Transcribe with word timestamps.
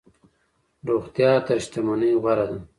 روغتيا 0.87 1.31
تر 1.45 1.57
شتمنۍ 1.65 2.11
غوره 2.21 2.45
ده. 2.49 2.57